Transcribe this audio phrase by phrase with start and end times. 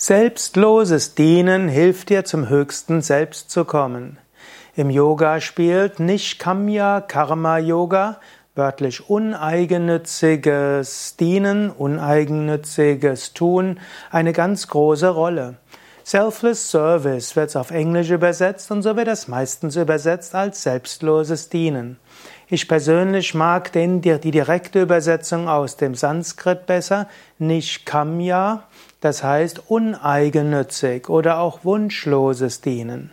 [0.00, 4.16] Selbstloses Dienen hilft dir zum höchsten Selbst zu kommen.
[4.76, 8.20] Im Yoga spielt Nishkamya Karma Yoga,
[8.54, 13.80] wörtlich uneigennütziges Dienen, uneigennütziges Tun,
[14.12, 15.56] eine ganz große Rolle.
[16.08, 21.98] Selfless Service wird auf Englisch übersetzt und so wird das meistens übersetzt als selbstloses Dienen.
[22.48, 28.62] Ich persönlich mag den, die, die direkte Übersetzung aus dem Sanskrit besser, Nishkamya,
[29.02, 33.12] das heißt uneigennützig oder auch wunschloses Dienen.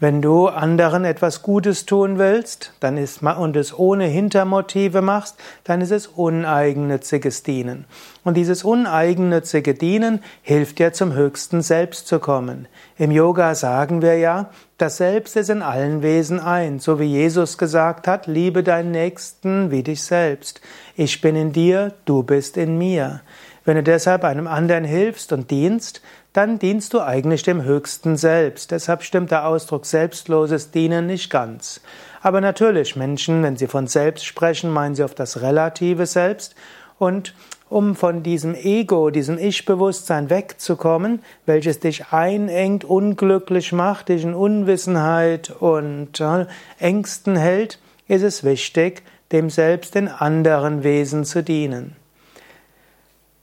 [0.00, 5.80] Wenn du anderen etwas Gutes tun willst, dann ist und es ohne Hintermotive machst, dann
[5.80, 7.84] ist es uneigennütziges Dienen.
[8.24, 12.66] Und dieses uneigennützige Dienen hilft dir zum höchsten Selbst zu kommen.
[12.98, 17.58] Im Yoga sagen wir ja, das Selbst ist in allen Wesen ein, so wie Jesus
[17.58, 20.60] gesagt hat, liebe deinen Nächsten wie dich selbst.
[20.96, 23.20] Ich bin in dir, du bist in mir.
[23.64, 26.02] Wenn du deshalb einem anderen hilfst und dienst,
[26.32, 28.72] dann dienst du eigentlich dem höchsten Selbst.
[28.72, 31.80] Deshalb stimmt der Ausdruck selbstloses Dienen nicht ganz.
[32.20, 36.56] Aber natürlich, Menschen, wenn sie von Selbst sprechen, meinen sie auf das relative Selbst.
[36.98, 37.34] Und
[37.68, 45.50] um von diesem Ego, diesem Ich-Bewusstsein wegzukommen, welches dich einengt, unglücklich macht, dich in Unwissenheit
[45.50, 46.46] und äh,
[46.78, 51.96] Ängsten hält, ist es wichtig, dem Selbst in anderen Wesen zu dienen.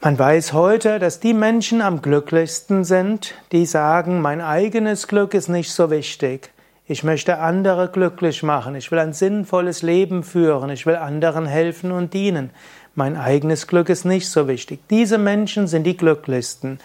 [0.00, 5.48] Man weiß heute, dass die Menschen am glücklichsten sind, die sagen, mein eigenes Glück ist
[5.48, 6.50] nicht so wichtig.
[6.86, 8.74] Ich möchte andere glücklich machen.
[8.74, 10.68] Ich will ein sinnvolles Leben führen.
[10.68, 12.50] Ich will anderen helfen und dienen.
[12.96, 14.80] Mein eigenes Glück ist nicht so wichtig.
[14.88, 16.78] Diese Menschen sind die glücklichsten.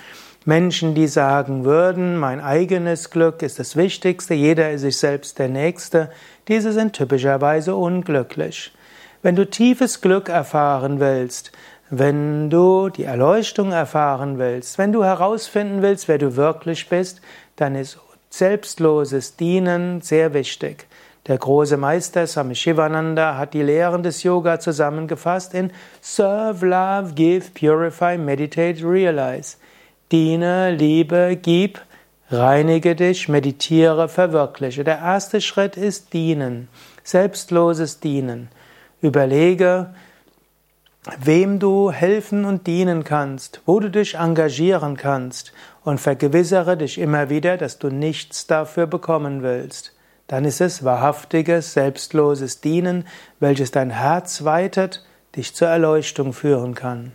[0.44, 5.50] Menschen, die sagen würden, mein eigenes Glück ist das Wichtigste, jeder ist sich selbst der
[5.50, 6.10] Nächste,
[6.48, 8.72] diese sind typischerweise unglücklich.
[9.22, 11.52] Wenn du tiefes Glück erfahren willst,
[11.92, 17.22] wenn du die Erleuchtung erfahren willst, wenn du herausfinden willst, wer du wirklich bist,
[17.56, 18.00] dann ist
[18.30, 20.88] selbstloses Dienen sehr wichtig.
[21.30, 27.46] Der große Meister Swami Shivananda hat die Lehren des Yoga zusammengefasst in Serve, Love, Give,
[27.52, 29.58] Purify, Meditate, Realize.
[30.12, 31.82] Diene, liebe, gib,
[32.32, 34.84] reinige dich, meditiere, verwirkliche.
[34.84, 36.68] Der erste Schritt ist Dienen,
[37.04, 38.50] selbstloses Dienen.
[39.00, 39.94] Überlege,
[41.20, 45.54] wem du helfen und dienen kannst, wo du dich engagieren kannst
[45.84, 49.94] und vergewissere dich immer wieder, dass du nichts dafür bekommen willst.
[50.30, 53.08] Dann ist es wahrhaftiges, selbstloses Dienen,
[53.40, 55.04] welches dein Herz weitet,
[55.36, 57.14] dich zur Erleuchtung führen kann.